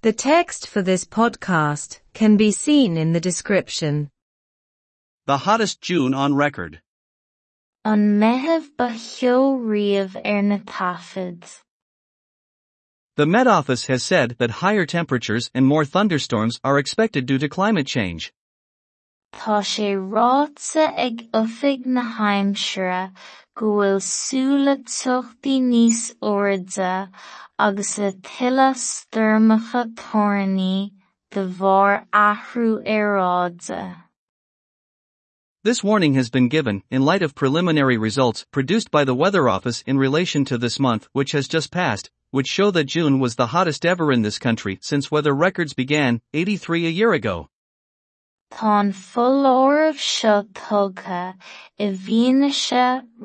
[0.00, 4.10] The text for this podcast can be seen in the description.
[5.26, 6.80] The hottest June on record.
[7.84, 11.62] An meitheamh ba cheo riamh ar er na taifead.
[13.16, 17.48] The Met Office has said that higher temperatures and more thunderstorms are expected due to
[17.48, 18.32] climate change.
[19.34, 22.02] Tá sé ráitse ag oifig na
[23.60, 24.32] agus
[32.86, 33.96] aráide.
[35.64, 39.82] This warning has been given in light of preliminary results produced by the Weather Office
[39.82, 43.48] in relation to this month, which has just passed, which show that June was the
[43.48, 47.48] hottest ever in this country since weather records began 83 a year ago.
[48.50, 51.34] Tá folámh seo tugtha
[51.78, 52.84] i bhfianaise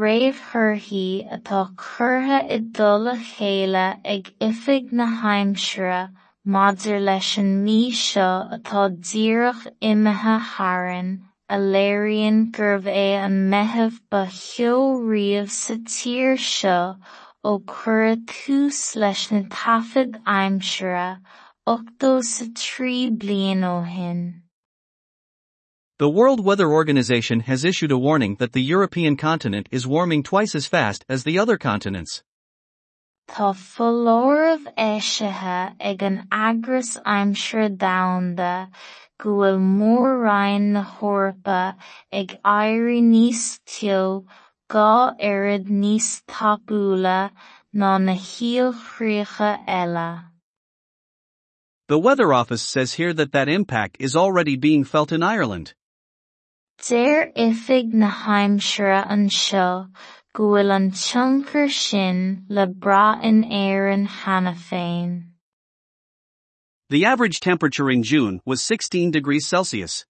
[0.00, 1.04] réamhthorthaí
[1.36, 6.10] atá curtha i dul a chéile ag oifig na haimsire
[6.56, 8.82] maidir leis an mí seo atá
[9.12, 11.14] díreach imithe harainn
[11.48, 16.96] a léiríonn gurbh é an meitheamh ba cheo riamh sa tír seo
[17.44, 21.08] ó cuireadh tús leis na taifead aimsire
[21.66, 24.24] ochtó sa trí bliain ó shin.
[25.96, 30.56] The World Weather Organization has issued a warning that the European continent is warming twice
[30.56, 32.24] as fast as the other continents.
[33.28, 38.70] Tá folámh éisithe ag an eagras aimsire domhanda
[39.18, 41.76] go bhfuil mórrainn na hEorpa
[42.12, 44.24] ag éirí níos teo
[44.68, 47.30] gá oiread níos tapúla
[47.72, 50.24] ná na hialchríocha eile.
[51.86, 55.72] The Weather Office says here that that impact is already being felt in Ireland.
[56.82, 59.90] Deir oifig na haimsire anseo
[60.34, 65.12] go bhfuil an tionchar sin le breá in éireann cheana féin.
[66.90, 70.04] The average temperature in June was 16 degrees Celsius.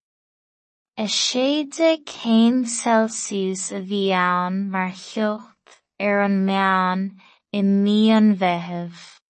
[0.97, 7.17] Is sé de céim Celsius a bhí ann mar cheocht ar an meán
[7.53, 9.21] i mí an bheithimh.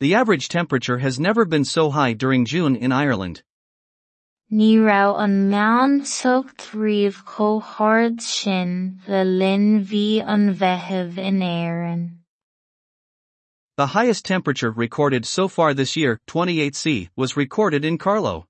[0.00, 3.42] The average temperature has never been so high during June in Ireland.
[4.52, 12.18] Raibh an meán tucht riamh chomh hard sin le linn bhí an bheithimh in éireann.
[13.78, 18.46] The highest temperature recorded so far this year, 28C, was recorded in Carlow.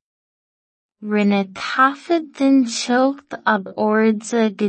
[1.00, 2.66] Rinne taifead den
[3.46, 3.92] ab go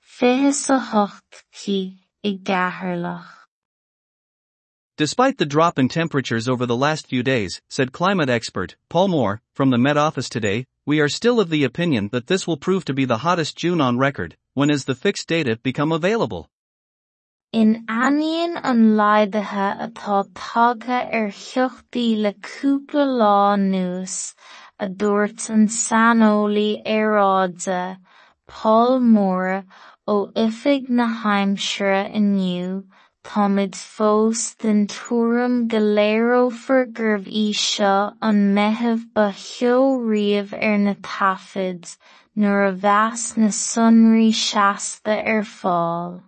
[0.00, 3.41] fiche sa hocht cí i gCeatharlach.
[5.02, 9.42] Despite the drop in temperatures over the last few days, said climate expert Paul Moore
[9.52, 12.84] from the Met Office today, we are still of the opinion that this will prove
[12.84, 16.48] to be the hottest June on record, when as the fixed data become available.
[17.52, 24.36] In aíonn an laidathe atá tagtha ar er theachtaí le cúpla lá nús
[24.78, 25.66] a dúirt an
[26.86, 27.96] aráide
[28.46, 29.64] Paul Moore
[30.06, 32.84] ó oifig na haimsire inniu
[33.24, 40.72] Táimid fós den túram go léireofar gurbh í seo an meitheamh ba cheo riamh er
[40.72, 41.96] ar na taifead
[42.36, 46.22] nuair a bheas na sonraí seasta ar er fáil.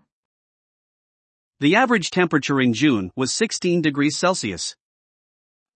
[1.60, 4.76] The average temperature in June was 16 degrees Celsius.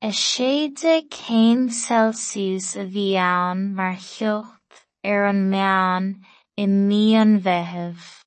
[0.01, 6.23] Is sé de céim Celsius a bhí ann mar cheocht ar er an meán
[6.57, 8.19] i mí an bheithimh.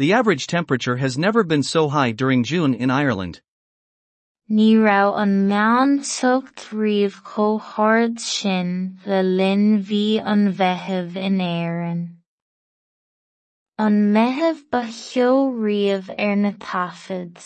[0.00, 3.42] The average temperature has never been so high during June in Ireland.
[4.50, 11.36] Ní raibh an meán tucht riamh chomh hard sin le linn bhí an bheithimh in
[11.36, 12.02] éireann.
[13.76, 17.36] An meitheamh ba cheo riamh ar na taifead.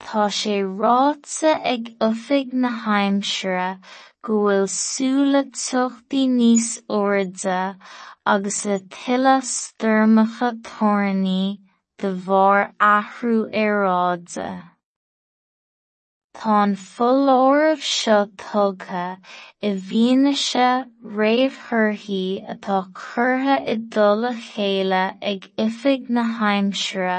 [0.00, 3.78] Tá sé ráitse ag oifig na haimsire
[4.28, 7.60] go bhfuil súla tuachtaí níos airde
[8.32, 11.44] agus le tuile stoirmeacha tornaí
[12.02, 14.48] de bharr athrú aráide.
[16.38, 19.06] Tá an folámh seo tugtha
[19.68, 20.66] i bhfianaise
[21.20, 22.26] réamhthorthaí
[22.56, 27.16] atá curtha i dul a chéile ag oifig na haimsire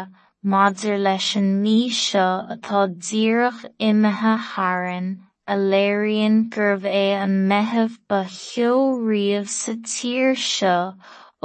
[0.53, 5.09] maidir leis an mí seo atá díreach imithe harainn
[5.50, 10.81] a léiríonn gurbh é an meitheamh ba cheo riamh sa tír seo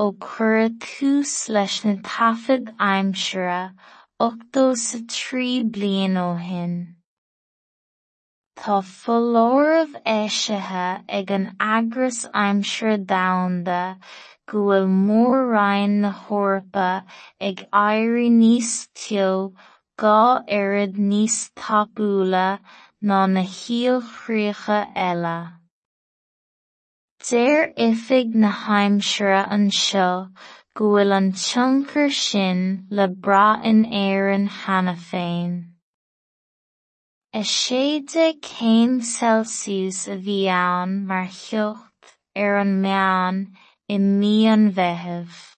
[0.02, 3.62] ó cuireadh tús leis na taifead aimsire
[4.26, 4.64] ochtó
[6.26, 6.28] ó.
[8.60, 10.86] Tá folámh éisithe
[11.20, 13.82] ag an eagras aimsire domhanda
[14.46, 16.90] go bhfuil mórrainn na hEorpa
[17.48, 18.72] ag éirí níos
[19.02, 19.34] teo
[20.02, 20.18] gá
[20.60, 21.00] oiread
[21.62, 22.48] tapúla
[23.08, 24.78] ná na hialchríocha
[25.08, 25.38] eile.
[27.28, 30.30] Deir oifig na haimsire anseo
[30.76, 32.60] go bhfuil an tionchar sin
[32.90, 35.54] le brath in éireann cheana féin.
[37.34, 40.40] Cén celsius a bhí
[41.08, 42.14] mar cheocht
[42.44, 43.42] ar an meán
[43.88, 45.53] i mí an.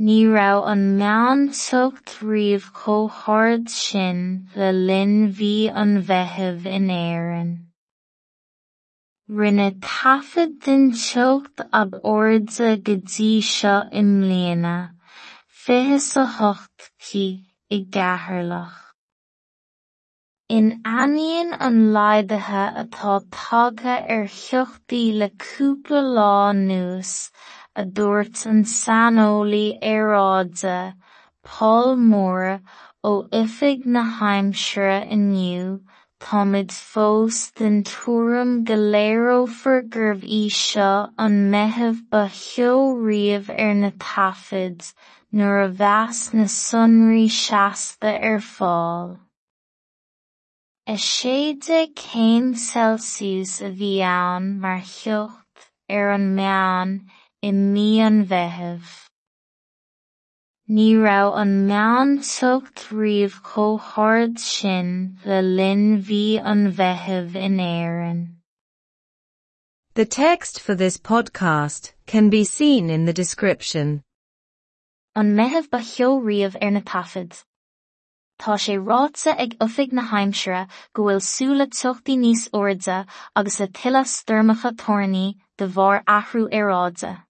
[0.00, 7.50] Raibh an meán tucht riamh chomh shord sin le linn mhí an bheitheamh in éireann.
[9.28, 14.76] Rinne taifead den teocht ab airde go dtí seo i mbliana,
[15.48, 17.26] fiche sa hochtcí
[17.68, 18.78] i gCeatharlach.
[20.48, 27.32] In ainneoin an laghdaithe atá tagtha ar theachtaí le cúpla lá anuas
[27.82, 30.78] a dúirt an sainiolaí aeráide
[31.50, 32.54] Paul Moore
[33.08, 35.66] ó oifig na haimsire inniu
[36.24, 40.88] táimid fós den tuairim go léireofar gurbh í seo
[41.26, 44.88] an meitheamh ba cheoghríomh ar na taifead
[45.40, 49.14] nuair a mheas na sonraí seasta ar fáil.
[50.96, 54.50] Is séide cén celsius a bhí ann
[56.16, 56.98] an meán
[57.40, 58.94] i mí an bheitheamh.
[60.68, 68.24] Ní raibh an meán tucht riamh shord sin le linn mhí an bheitheamh in éireann.
[69.94, 74.02] The text for this podcast can be seen in the description.
[75.14, 77.44] An meitheamh ba cheoghríomh ar na taifead.
[78.40, 82.98] Tá sé ráite ag oifig na haimsire go bhfuil súla tuchtaí níos airde
[83.36, 85.66] agus le tuilleadh stoirmeacha tornaí de
[86.18, 87.27] athrú aeráide.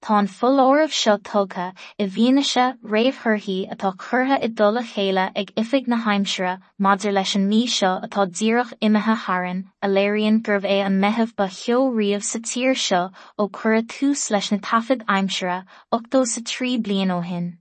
[0.00, 1.64] Tá an folámh seo tugtha
[1.98, 6.52] i bhfianaise réamhthorthaí atá curtha i dul a chéile ag oifig na haimsire
[6.86, 11.34] maidir leis an mí seo atá díreach imithe tharraing a léiríonn gurbh é an meitheamh
[11.42, 13.02] ba cheoghríomh sa tír seo
[13.38, 15.58] ó cuireadh tús leis na taifead aimsire
[15.98, 17.52] ochtó sa trí bliain ó shin.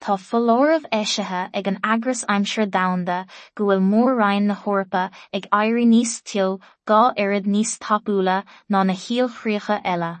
[0.00, 3.20] Tá folámh éisithe ag an eagras aimsire domhanda
[3.56, 6.50] go bhfuil mórrainn na hórpa ag éirí níos teo
[6.86, 10.18] gá oiread níos tapúla ná na hialchríocha eile.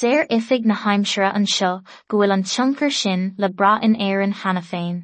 [0.00, 1.72] Déir ifig na haimsere anseo
[2.08, 4.96] go bhfuil an tionchar sin le bra in éan hena féin.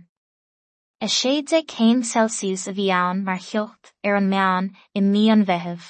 [1.00, 5.22] I sé de céim Celsius a bhí ann mar thiocht ar an meán i mí
[5.34, 5.87] an bheitheh.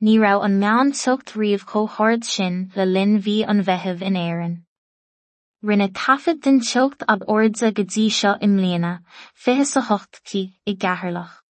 [0.00, 4.54] Ní rah an meán tucht riomh cóthird sin le linn bhí an bheitheh in éan.
[5.64, 8.94] Rinne tafid den teocht ab ordsa go dtí seo im léana,
[9.34, 11.42] fé a hocht cí i gcethlach.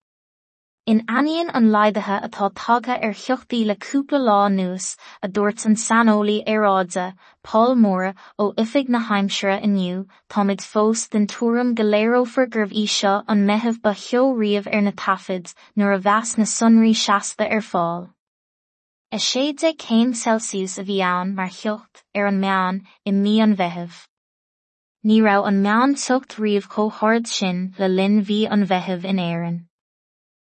[0.89, 5.75] In ainneoin an laghdaithe atá tagtha ar theachtaí le cúpla lá anuas a dúirt an
[5.75, 7.13] sainiolaí aeráide
[7.43, 12.87] Paul Moore ó oifig na haimsire inniu táimid fós den tuairim go léireofar gurbh í
[12.95, 17.65] seo an meitheamh ba cheoghríomh ar na taifead nuair a bheas na sonraí seasta ar
[17.69, 18.09] fáil.
[19.13, 23.57] Is séide cén celsius a bhí ann mar cheocht ar an meán i mí an
[23.61, 24.03] bheitheamh.
[25.05, 29.27] Ní raibh an meán tucht riamh chomh shord sin le linn mhí an bheitheamh in
[29.31, 29.68] éireann.